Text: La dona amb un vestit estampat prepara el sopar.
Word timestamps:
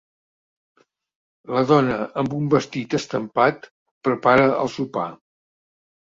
La 1.57 1.61
dona 1.71 1.97
amb 2.21 2.33
un 2.37 2.47
vestit 2.53 2.95
estampat 2.99 3.67
prepara 4.09 4.47
el 4.63 4.71
sopar. 4.77 5.05